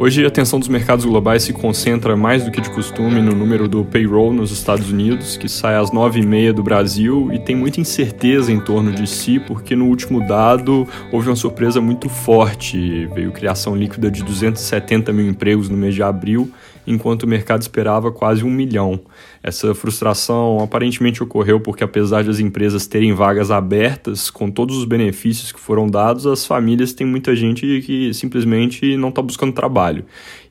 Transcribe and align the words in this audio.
Hoje, 0.00 0.24
a 0.24 0.28
atenção 0.28 0.60
dos 0.60 0.68
mercados 0.68 1.04
globais 1.04 1.42
se 1.42 1.52
concentra 1.52 2.16
mais 2.16 2.44
do 2.44 2.52
que 2.52 2.60
de 2.60 2.70
costume 2.70 3.20
no 3.20 3.34
número 3.34 3.66
do 3.66 3.84
payroll 3.84 4.32
nos 4.32 4.52
Estados 4.52 4.92
Unidos, 4.92 5.36
que 5.36 5.48
sai 5.48 5.74
às 5.74 5.90
9h30 5.90 6.52
do 6.52 6.62
Brasil 6.62 7.28
e 7.32 7.38
tem 7.40 7.56
muita 7.56 7.80
incerteza 7.80 8.52
em 8.52 8.60
torno 8.60 8.92
de 8.92 9.08
si, 9.08 9.40
porque 9.40 9.74
no 9.74 9.86
último 9.86 10.24
dado 10.24 10.86
houve 11.10 11.28
uma 11.28 11.34
surpresa 11.34 11.80
muito 11.80 12.08
forte. 12.08 13.06
Veio 13.06 13.32
criação 13.32 13.74
líquida 13.74 14.08
de 14.08 14.22
270 14.22 15.12
mil 15.12 15.28
empregos 15.28 15.68
no 15.68 15.76
mês 15.76 15.96
de 15.96 16.02
abril, 16.04 16.48
enquanto 16.86 17.24
o 17.24 17.28
mercado 17.28 17.62
esperava 17.62 18.12
quase 18.12 18.44
um 18.44 18.50
milhão. 18.50 19.00
Essa 19.42 19.74
frustração 19.74 20.60
aparentemente 20.60 21.22
ocorreu 21.24 21.58
porque, 21.58 21.82
apesar 21.82 22.22
de 22.22 22.30
as 22.30 22.38
empresas 22.38 22.86
terem 22.86 23.12
vagas 23.12 23.50
abertas, 23.50 24.30
com 24.30 24.48
todos 24.48 24.76
os 24.76 24.84
benefícios 24.84 25.50
que 25.50 25.58
foram 25.58 25.88
dados, 25.88 26.24
as 26.24 26.46
famílias 26.46 26.92
têm 26.92 27.06
muita 27.06 27.34
gente 27.34 27.82
que 27.82 28.14
simplesmente 28.14 28.96
não 28.96 29.08
está 29.08 29.20
buscando 29.20 29.52
trabalho. 29.52 29.87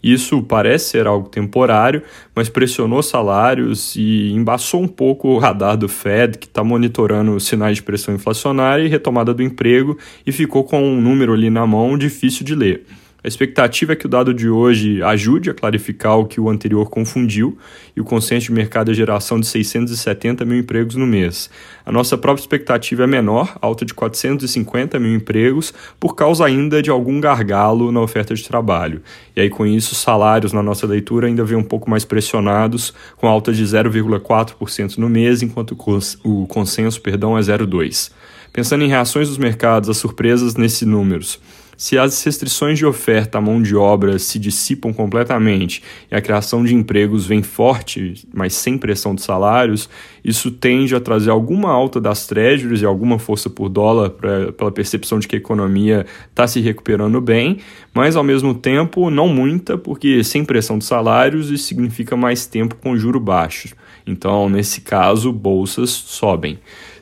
Isso 0.02 0.42
parece 0.42 0.92
ser 0.92 1.08
algo 1.08 1.28
temporário, 1.28 2.02
mas 2.36 2.50
pressionou 2.50 3.02
salários 3.02 3.96
e 3.96 4.32
embaçou 4.32 4.82
um 4.82 4.88
pouco 4.88 5.30
o 5.30 5.38
radar 5.38 5.76
do 5.76 5.90
Fed, 5.90 6.38
que 6.38 6.46
está 6.46 6.64
monitorando 6.64 7.40
sinais 7.40 7.78
de 7.78 7.84
pressão 7.84 8.14
inflacionária 8.14 8.84
e 8.84 8.88
retomada 8.88 9.34
do 9.34 9.44
emprego, 9.44 9.98
e 10.26 10.32
ficou 10.32 10.64
com 10.64 10.82
um 10.82 11.02
número 11.02 11.34
ali 11.34 11.50
na 11.50 11.66
mão 11.66 11.98
difícil 11.98 12.46
de 12.46 12.56
ler. 12.56 12.86
A 13.24 13.28
expectativa 13.28 13.94
é 13.94 13.96
que 13.96 14.06
o 14.06 14.10
dado 14.10 14.32
de 14.32 14.48
hoje 14.48 15.02
ajude 15.02 15.50
a 15.50 15.54
clarificar 15.54 16.20
o 16.20 16.26
que 16.26 16.40
o 16.40 16.52
anterior 16.52 16.88
confundiu 16.88 17.58
e 17.96 18.00
o 18.00 18.04
consenso 18.04 18.46
de 18.46 18.52
mercado 18.52 18.92
é 18.92 18.94
geração 18.94 19.40
de 19.40 19.48
670 19.48 20.46
mil 20.46 20.60
empregos 20.60 20.96
no 20.96 21.08
mês. 21.08 21.50
A 21.84 21.92
nossa 21.92 22.16
própria 22.16 22.44
expectativa 22.44 23.06
é 23.06 23.08
menor, 23.08 23.58
alta 23.60 23.84
de 23.84 23.94
450 23.96 25.00
mil 25.00 25.16
empregos, 25.16 25.74
por 26.00 26.16
causa 26.16 26.46
ainda 26.46 26.80
de 26.80 26.92
algum 26.92 27.20
gargalo 27.20 27.92
na 27.92 28.02
oferta 28.02 28.36
de 28.36 28.48
trabalho. 28.48 29.02
E 29.36 29.42
aí, 29.42 29.50
com 29.50 29.66
isso, 29.66 29.94
os 29.94 29.98
salários 29.98 30.54
na 30.54 30.62
nossa 30.62 30.86
leitura 30.86 31.26
ainda 31.26 31.44
vêm 31.44 31.58
um 31.58 31.64
pouco 31.64 31.90
mais 31.90 32.06
pressionados, 32.06 32.94
com 33.18 33.28
alta 33.28 33.52
de 33.52 33.64
0,4% 33.64 34.98
no 35.00 35.10
mês, 35.10 35.42
enquanto 35.42 35.76
o 36.24 36.46
consenso 36.46 37.02
perdão, 37.02 37.36
é 37.36 37.42
0,2%. 37.42 38.12
Pensando 38.54 38.84
em 38.84 38.88
reações 38.88 39.28
dos 39.28 39.38
mercados, 39.38 39.90
as 39.90 39.98
surpresas 39.98 40.56
nesses 40.56 40.88
números. 40.88 41.40
Se 41.78 41.96
as 41.96 42.24
restrições 42.24 42.80
de 42.80 42.88
oferta 42.88 43.38
à 43.38 43.42
mão 43.42 43.62
de 43.62 43.76
obra 43.76 44.18
se 44.18 44.40
dissipam 44.40 44.92
completamente 44.92 45.84
e 46.12 46.16
a 46.16 46.22
criação 46.22 46.66
de 46.66 46.74
empregos 46.74 47.28
vem 47.28 47.44
forte, 47.44 48.28
mas 48.34 48.56
sem 48.56 48.80
pressão 48.80 49.14
de 49.14 49.22
salários, 49.22 49.88
isso 50.26 50.50
tende 50.50 50.96
a 50.96 51.00
trazer 51.00 51.30
alguma 51.30 51.70
alta 51.70 52.02
das 52.02 52.26
treasuries 52.26 52.82
e 52.82 52.86
alguma 52.86 53.20
força 53.20 53.48
por 53.48 53.70
dólar 53.70 54.10
pra, 54.10 54.52
pela 54.54 54.72
percepção 54.72 55.20
de 55.20 55.28
que 55.28 55.36
a 55.36 55.40
economia 55.40 56.04
está 56.28 56.48
se 56.48 56.60
recuperando 56.62 57.22
bem, 57.22 57.60
mas 57.94 58.16
ao 58.16 58.24
mesmo 58.24 58.56
tempo 58.56 59.12
não 59.12 59.28
muita, 59.28 59.78
porque 59.78 60.24
sem 60.24 60.44
pressão 60.44 60.80
de 60.80 60.86
salários 60.86 61.52
isso 61.52 61.66
significa 61.66 62.18
mais 62.18 62.48
tempo 62.48 62.76
com 62.76 62.98
juro 62.98 63.20
baixo. 63.20 63.76
Então, 64.08 64.50
nesse 64.50 64.82
caso, 64.82 65.32
bolsas 65.32 65.92
sobem. 65.92 66.58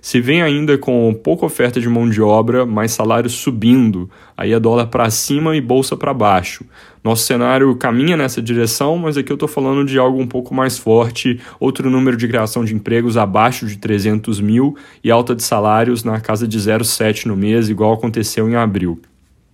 Se 0.05 0.21
vem 0.21 0.43
ainda 0.43 0.77
com 0.77 1.11
pouca 1.15 1.47
oferta 1.47 1.81
de 1.81 1.89
mão 1.89 2.07
de 2.07 2.21
obra, 2.21 2.63
mais 2.63 2.91
salários 2.91 3.33
subindo, 3.33 4.07
aí 4.37 4.53
é 4.53 4.59
dólar 4.59 4.85
para 4.85 5.09
cima 5.09 5.55
e 5.55 5.59
bolsa 5.59 5.97
para 5.97 6.13
baixo. 6.13 6.63
Nosso 7.03 7.23
cenário 7.23 7.75
caminha 7.75 8.15
nessa 8.15 8.39
direção, 8.39 8.99
mas 8.99 9.17
aqui 9.17 9.31
eu 9.31 9.33
estou 9.33 9.49
falando 9.49 9.83
de 9.83 9.97
algo 9.97 10.21
um 10.21 10.27
pouco 10.27 10.53
mais 10.53 10.77
forte, 10.77 11.39
outro 11.59 11.89
número 11.89 12.15
de 12.15 12.27
criação 12.27 12.63
de 12.63 12.75
empregos 12.75 13.17
abaixo 13.17 13.65
de 13.65 13.79
300 13.79 14.39
mil 14.39 14.77
e 15.03 15.09
alta 15.09 15.33
de 15.33 15.41
salários 15.41 16.03
na 16.03 16.19
casa 16.21 16.47
de 16.47 16.59
0,7 16.59 17.25
no 17.25 17.35
mês, 17.35 17.67
igual 17.67 17.91
aconteceu 17.91 18.47
em 18.47 18.55
abril. 18.55 19.01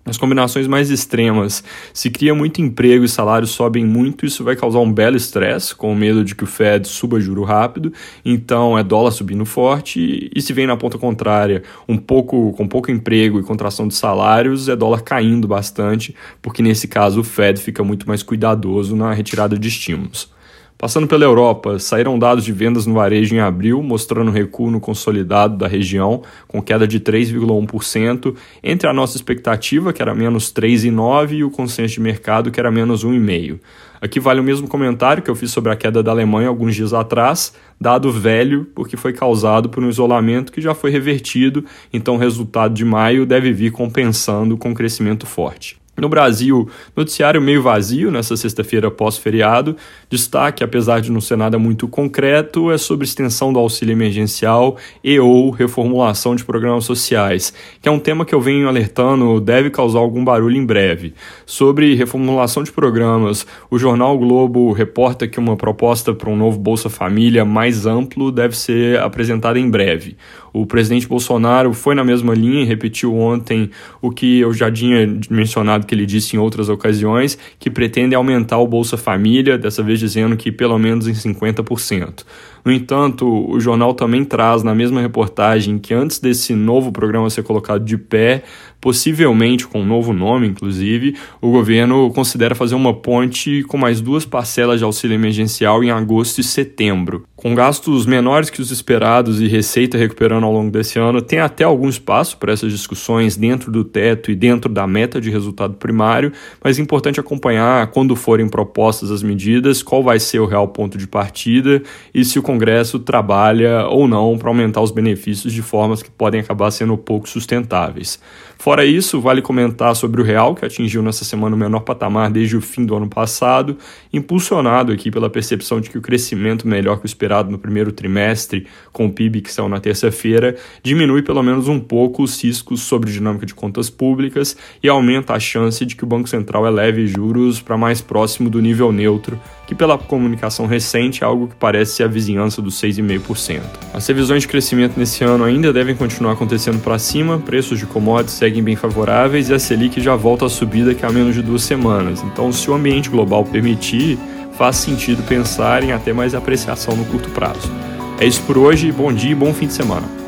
As 0.04 0.18
combinações 0.18 0.66
mais 0.66 0.90
extremas, 0.90 1.64
se 1.94 2.10
cria 2.10 2.34
muito 2.34 2.60
emprego 2.60 3.06
e 3.06 3.10
salários 3.10 3.52
sobem 3.52 3.86
muito, 3.86 4.26
isso 4.26 4.44
vai 4.44 4.56
causar 4.56 4.80
um 4.80 4.92
belo 4.92 5.16
estresse, 5.16 5.76
com 5.76 5.94
o 5.94 5.95
medo 5.95 6.26
de 6.26 6.34
que 6.34 6.44
o 6.44 6.48
Fed 6.48 6.88
suba 6.88 7.20
juro 7.20 7.44
rápido, 7.44 7.94
então 8.26 8.78
é 8.78 8.84
dólar 8.84 9.11
subindo 9.11 9.45
forte, 9.45 10.32
e 10.36 10.42
se 10.42 10.54
vem 10.54 10.66
na 10.66 10.76
ponta 10.76 10.98
contrária, 10.98 11.61
um 11.88 11.98
pouco 11.98 12.52
com 12.54 12.67
pouco 12.67 12.90
emprego 12.90 13.40
e 13.40 13.44
contração 13.44 13.88
de 13.88 13.94
salários, 13.94 14.67
é 14.67 14.76
dólar 14.76 15.02
caindo 15.02 15.48
bastante, 15.48 16.16
porque 16.42 16.64
nesse 16.64 16.88
caso 16.88 17.22
o 17.22 17.23
Fed 17.23 17.61
fica 17.61 17.84
muito 17.84 18.08
mais 18.08 18.23
cuidadoso 18.23 18.95
na 18.95 19.14
retirada 19.14 19.58
de 19.58 19.67
estímulos. 19.67 20.32
Passando 20.81 21.08
pela 21.08 21.23
Europa, 21.23 21.77
saíram 21.77 22.17
dados 22.17 22.43
de 22.43 22.52
vendas 22.52 22.87
no 22.87 22.95
varejo 22.95 23.36
em 23.36 23.39
abril, 23.39 23.83
mostrando 23.83 24.31
recuo 24.31 24.71
no 24.71 24.80
consolidado 24.80 25.55
da 25.55 25.67
região, 25.67 26.23
com 26.47 26.59
queda 26.59 26.87
de 26.87 26.99
3,1%, 26.99 28.36
entre 28.64 28.89
a 28.89 28.93
nossa 28.93 29.15
expectativa, 29.15 29.93
que 29.93 30.02
era 30.02 30.15
menos 30.15 30.52
3,9%, 30.52 31.33
e 31.33 31.43
o 31.43 31.52
consenso 31.52 31.93
de 31.93 31.99
mercado, 31.99 32.49
que 32.49 32.59
era 32.59 32.71
menos 32.71 33.05
1,5%. 33.05 33.59
Aqui 34.02 34.19
vale 34.19 34.39
o 34.39 34.43
mesmo 34.43 34.67
comentário 34.67 35.21
que 35.21 35.30
eu 35.30 35.36
fiz 35.36 35.52
sobre 35.52 35.71
a 35.71 35.75
queda 35.75 36.02
da 36.02 36.09
Alemanha 36.09 36.47
alguns 36.47 36.73
dias 36.73 36.95
atrás, 36.95 37.53
dado 37.80 38.11
velho, 38.11 38.65
porque 38.73 38.98
foi 38.98 39.13
causado 39.13 39.69
por 39.69 39.83
um 39.83 39.89
isolamento 39.89 40.52
que 40.52 40.59
já 40.59 40.73
foi 40.73 40.89
revertido, 40.89 41.63
então 41.93 42.15
o 42.15 42.17
resultado 42.17 42.73
de 42.73 42.83
maio 42.83 43.23
deve 43.27 43.53
vir 43.53 43.71
compensando 43.71 44.58
com 44.58 44.73
crescimento 44.73 45.27
forte. 45.27 45.80
No 45.98 46.08
Brasil, 46.08 46.70
noticiário 46.96 47.42
meio 47.42 47.62
vazio 47.62 48.10
nessa 48.10 48.38
sexta-feira 48.38 48.90
pós-feriado. 48.90 49.76
Destaque, 50.10 50.64
apesar 50.64 51.02
de 51.02 51.12
não 51.12 51.20
ser 51.20 51.36
nada 51.36 51.60
muito 51.60 51.86
concreto, 51.86 52.72
é 52.72 52.78
sobre 52.78 53.06
extensão 53.06 53.52
do 53.52 53.60
auxílio 53.60 53.92
emergencial 53.92 54.78
e 55.04 55.20
ou 55.20 55.50
reformulação 55.50 56.34
de 56.34 56.46
programas 56.46 56.86
sociais, 56.86 57.54
que 57.82 57.90
é 57.90 57.92
um 57.92 58.00
tema 58.00 58.26
que 58.26 58.34
eu 58.34 58.40
venho 58.40 58.70
alertando 58.70 59.42
deve 59.42 59.70
causar 59.70 60.00
algum 60.00 60.24
barulho 60.24 60.56
em 60.56 60.66
breve. 60.66 61.14
Sobre 61.46 61.94
reformulação 61.94 62.64
de 62.64 62.72
programas, 62.72 63.46
o 63.70 63.78
jornal 63.78 64.18
Globo 64.18 64.72
reporta 64.72 65.28
que 65.28 65.40
uma 65.40 65.58
proposta 65.58 66.14
para 66.14 66.30
um 66.30 66.38
novo 66.38 66.58
Bolsa 66.58 66.90
Família 66.90 67.44
mais 67.44 67.86
amplo 67.86 68.32
deve 68.32 68.58
ser 68.58 68.98
apresentada 69.00 69.60
em 69.60 69.70
breve. 69.70 70.16
O 70.54 70.66
presidente 70.66 71.08
Bolsonaro 71.08 71.73
foi 71.73 71.95
na 71.95 72.04
mesma 72.04 72.34
linha 72.34 72.62
e 72.62 72.66
repetiu 72.66 73.16
ontem 73.16 73.70
o 74.02 74.12
que 74.12 74.39
eu 74.39 74.54
já 74.54 74.72
tinha 74.72 75.20
mencionado 75.30 75.86
que 75.86 75.95
ele 75.95 76.06
disse 76.06 76.36
em 76.36 76.39
outras 76.39 76.70
ocasiões, 76.70 77.38
que 77.58 77.70
pretende 77.70 78.16
aumentar 78.16 78.58
o 78.58 78.67
Bolsa 78.67 78.98
Família, 78.98 79.58
dessa 79.58 79.82
vez 79.82 80.00
dizendo 80.00 80.36
que 80.36 80.52
pelo 80.52 80.78
menos 80.78 81.08
em 81.08 81.14
50%. 81.14 82.26
No 82.64 82.72
entanto, 82.72 83.27
o 83.49 83.60
jornal 83.60 83.94
também 83.94 84.23
traz 84.23 84.64
na 84.64 84.76
mesma 84.76 85.02
reportagem 85.02 85.80
que 85.80 85.94
antes 85.94 86.20
desse 86.20 86.54
novo 86.54 86.92
programa 86.92 87.30
ser 87.30 87.44
colocado 87.44 87.83
de 87.83 87.98
pé, 87.98 88.44
possivelmente 88.80 89.67
com 89.67 89.82
um 89.82 89.86
novo 89.86 90.11
nome, 90.11 90.48
inclusive, 90.48 91.16
o 91.39 91.52
governo 91.52 92.11
considera 92.11 92.55
fazer 92.55 92.73
uma 92.73 92.94
ponte 92.94 93.64
com 93.64 93.77
mais 93.77 94.02
duas 94.02 94.26
parcelas 94.26 94.80
de 94.80 94.83
auxílio 94.83 95.14
emergencial 95.16 95.83
em 95.83 95.92
agosto 95.92 96.39
e 96.39 96.44
setembro. 96.44 97.23
Com 97.36 97.55
gastos 97.55 98.05
menores 98.05 98.49
que 98.49 98.61
os 98.61 98.72
esperados 98.72 99.42
e 99.42 99.48
receita 99.48 99.98
recuperando 99.98 100.43
ao 100.43 100.54
longo 100.54 100.72
desse 100.72 100.99
ano, 100.99 101.22
tem 101.22 101.39
até 101.39 101.64
algum 101.64 101.89
espaço 101.89 102.38
para 102.38 102.54
essas 102.54 102.72
discussões 102.72 103.36
dentro 103.36 103.72
do 103.72 103.83
teto 103.83 104.32
e 104.32 104.36
dentro 104.36 104.72
da 104.72 104.86
meta 104.86 105.22
de 105.22 105.30
resultado 105.30 105.76
primário, 105.76 106.32
mas 106.64 106.78
é 106.78 106.82
importante 106.82 107.20
acompanhar 107.20 107.88
quando 107.88 108.16
forem 108.16 108.48
propostas 108.48 109.11
as 109.11 109.23
medidas, 109.23 109.82
qual 109.82 110.04
vai 110.04 110.20
ser 110.20 110.39
o 110.39 110.45
real 110.45 110.67
ponto 110.67 110.98
de 110.98 111.08
partida 111.08 111.82
e 112.14 112.23
se 112.26 112.38
o 112.38 112.43
Congresso 112.52 113.00
trabalha 113.00 113.88
ou 113.88 114.10
não 114.10 114.38
para 114.38 114.50
aumentar 114.50 114.82
os 114.82 114.92
benefícios 114.92 115.54
de 115.54 115.62
formas 115.62 116.04
que 116.04 116.12
podem 116.12 116.42
acabar 116.42 116.70
sendo 116.70 116.98
pouco 116.98 117.30
sustentáveis. 117.30 118.20
Fora 118.58 118.86
isso, 118.86 119.20
vale 119.22 119.42
comentar 119.42 119.95
sobre 119.95 120.22
o 120.22 120.23
real, 120.23 120.54
que 120.54 120.64
atingiu 120.64 121.02
nessa 121.02 121.23
semana 121.23 121.56
o 121.56 121.58
menor 121.58 121.80
patamar 121.80 122.30
desde 122.30 122.56
o 122.56 122.61
fim 122.61 122.86
do 122.86 122.95
ano 122.95 123.08
passado, 123.08 123.78
impulsionado 124.14 124.92
aqui 124.92 125.10
pela 125.10 125.30
percepção 125.30 125.82
de 125.82 125.90
que 125.90 125.98
o 125.98 126.02
crescimento 126.02 126.67
melhor 126.67 126.98
que 126.98 127.06
o 127.06 127.08
esperado 127.08 127.50
no 127.50 127.58
primeiro 127.58 127.92
trimestre, 127.92 128.68
com 128.92 129.07
o 129.07 129.12
PIB 129.12 129.42
que 129.42 129.51
saiu 129.51 129.68
na 129.68 129.80
terça-feira, 129.80 130.56
diminui 130.84 131.24
pelo 131.24 131.42
menos 131.42 131.68
um 131.68 131.80
pouco 131.80 132.22
os 132.22 132.44
riscos 132.44 132.81
sobre 132.81 133.12
dinâmica 133.12 133.46
de 133.46 133.56
contas 133.56 133.90
públicas 133.90 134.56
e 134.84 134.90
aumenta 134.90 135.34
a 135.34 135.40
chance 135.40 135.84
de 135.86 135.96
que 135.96 136.04
o 136.04 136.08
Banco 136.08 136.30
Central 136.30 136.68
eleve 136.68 137.08
juros 137.08 137.62
para 137.62 137.78
mais 137.78 138.00
próximo 138.00 138.48
do 138.48 138.62
nível 138.62 138.92
neutro, 138.92 139.40
que 139.72 139.76
pela 139.76 139.98
comunicação 139.98 140.66
recente 140.66 141.24
é 141.24 141.26
algo 141.26 141.48
que 141.48 141.56
parece 141.56 142.04
a 142.04 142.08
vizinhança 142.08 142.62
dos 142.62 142.76
6,5%. 142.76 143.62
As 143.94 144.06
revisões 144.06 144.42
de 144.42 144.50
crescimento 144.50 145.00
nesse 145.00 145.24
ano 145.24 145.46
ainda 145.46 145.72
devem 145.72 145.96
continuar 145.96 146.34
acontecendo 146.34 146.84
para 146.84 147.00
cima, 147.00 147.40
preços 147.40 147.80
de 147.80 147.86
commodities 147.86 148.36
seguem 148.36 148.62
bem 148.62 148.76
favoráveis 148.76 149.48
e 149.48 149.54
a 149.54 149.60
Selic 149.60 150.02
já 150.02 150.14
volta 150.14 150.46
a 150.46 150.50
subir 150.50 150.84
daqui 150.84 151.06
a 151.06 151.10
menos 151.10 151.34
de 151.36 151.42
duas 151.42 151.64
semanas. 151.64 152.22
Então, 152.22 152.52
se 152.52 152.70
o 152.70 152.74
ambiente 152.74 153.10
global 153.10 153.46
permitir, 153.46 154.20
faz 154.58 154.76
sentido 154.76 155.24
pensar 155.24 155.86
em 155.86 155.94
até 155.94 156.12
mais 156.12 156.36
apreciação 156.36 156.94
no 156.94 157.06
curto 157.06 157.30
prazo. 157.30 157.72
É 158.20 158.26
isso 158.26 158.42
por 158.42 158.58
hoje, 158.58 158.92
bom 158.92 159.14
dia 159.14 159.32
e 159.32 159.36
bom 159.36 159.54
fim 159.54 159.68
de 159.68 159.74
semana. 159.74 160.21